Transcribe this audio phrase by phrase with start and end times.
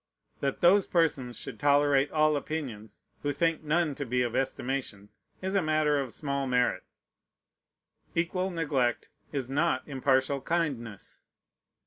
[0.39, 5.09] That those persons should tolerate all opinions, who think none to be of estimation,
[5.43, 6.81] is a matter of small merit.
[8.15, 11.21] Equal neglect is not impartial kindness.